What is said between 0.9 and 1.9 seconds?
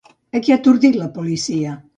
la policia?